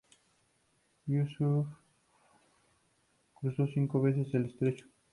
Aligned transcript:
Yúsuf 1.05 1.67
cruzó 3.39 3.67
cinco 3.67 4.01
veces 4.01 4.33
el 4.33 4.45
estrecho. 4.45 4.87